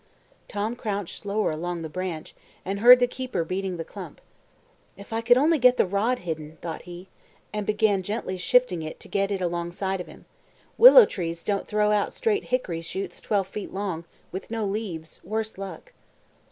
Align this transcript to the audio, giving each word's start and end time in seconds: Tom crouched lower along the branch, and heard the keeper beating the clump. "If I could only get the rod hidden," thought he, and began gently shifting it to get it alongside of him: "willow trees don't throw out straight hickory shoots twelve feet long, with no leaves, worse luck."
Tom 0.47 0.75
crouched 0.75 1.27
lower 1.27 1.51
along 1.51 1.83
the 1.83 1.87
branch, 1.87 2.33
and 2.65 2.79
heard 2.79 2.99
the 2.99 3.05
keeper 3.05 3.43
beating 3.43 3.77
the 3.77 3.85
clump. 3.85 4.19
"If 4.97 5.13
I 5.13 5.21
could 5.21 5.37
only 5.37 5.59
get 5.59 5.77
the 5.77 5.85
rod 5.85 6.17
hidden," 6.25 6.57
thought 6.59 6.81
he, 6.89 7.07
and 7.53 7.67
began 7.67 8.01
gently 8.01 8.35
shifting 8.37 8.81
it 8.81 8.99
to 9.01 9.07
get 9.07 9.29
it 9.29 9.41
alongside 9.41 10.01
of 10.01 10.07
him: 10.07 10.25
"willow 10.75 11.05
trees 11.05 11.43
don't 11.43 11.67
throw 11.67 11.91
out 11.91 12.13
straight 12.13 12.45
hickory 12.45 12.81
shoots 12.81 13.21
twelve 13.21 13.45
feet 13.47 13.71
long, 13.71 14.05
with 14.31 14.49
no 14.49 14.65
leaves, 14.65 15.21
worse 15.23 15.55
luck." 15.59 15.93